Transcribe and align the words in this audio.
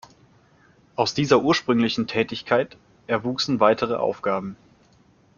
Aus 0.95 1.13
dieser 1.13 1.43
ursprünglichen 1.43 2.07
Tätigkeit 2.07 2.75
erwuchsen 3.05 3.59
weitere 3.59 3.97
Aufgaben. 3.97 4.57